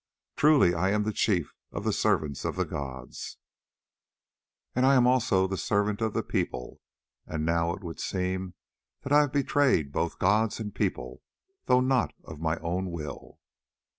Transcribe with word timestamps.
Truly, 0.35 0.73
I 0.73 0.89
am 0.89 1.03
the 1.03 1.13
chief 1.13 1.53
of 1.71 1.83
the 1.83 1.93
servants 1.93 2.43
of 2.43 2.55
the 2.55 2.65
gods, 2.65 3.37
and 4.75 4.83
I 4.83 4.95
am 4.95 5.05
also 5.05 5.45
the 5.45 5.59
servant 5.59 6.01
of 6.01 6.13
the 6.13 6.23
people, 6.23 6.81
and 7.27 7.45
now 7.45 7.71
it 7.75 7.83
would 7.83 7.99
seem 7.99 8.55
that 9.03 9.13
I 9.13 9.19
have 9.21 9.31
betrayed 9.31 9.91
both 9.91 10.17
gods 10.17 10.59
and 10.59 10.73
people, 10.73 11.21
though 11.65 11.81
not 11.81 12.15
of 12.23 12.41
my 12.41 12.57
own 12.61 12.89
will. 12.89 13.37